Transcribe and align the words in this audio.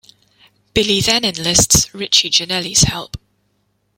Billy 0.73 0.99
then 0.99 1.23
enlists 1.23 1.93
Richie 1.93 2.31
Ginelli's 2.31 2.85
help. 2.85 3.17